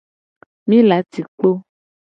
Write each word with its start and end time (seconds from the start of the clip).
Mi 0.67 0.77
la 0.87 0.97
ci 1.11 1.21
kpo. 1.35 1.49